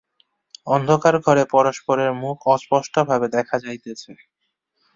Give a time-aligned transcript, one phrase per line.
[0.67, 4.11] অন্ধকার ঘরে পরস্পরের মুখ অস্পষ্ট ভাবে দেখা যাইতেছে।